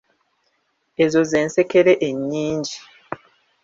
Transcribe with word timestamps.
Ezo 1.03 1.21
z'ensekere 1.29 1.93
enyingi. 2.07 2.75